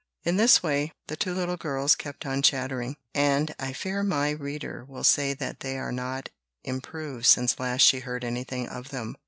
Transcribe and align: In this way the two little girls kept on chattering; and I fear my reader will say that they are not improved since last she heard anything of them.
In 0.23 0.37
this 0.37 0.63
way 0.63 0.91
the 1.09 1.15
two 1.15 1.31
little 1.35 1.57
girls 1.57 1.95
kept 1.95 2.25
on 2.25 2.41
chattering; 2.41 2.95
and 3.13 3.53
I 3.59 3.71
fear 3.71 4.01
my 4.01 4.31
reader 4.31 4.83
will 4.83 5.03
say 5.03 5.35
that 5.35 5.59
they 5.59 5.77
are 5.77 5.91
not 5.91 6.29
improved 6.63 7.27
since 7.27 7.59
last 7.59 7.81
she 7.81 7.99
heard 7.99 8.23
anything 8.23 8.67
of 8.67 8.89
them. 8.89 9.15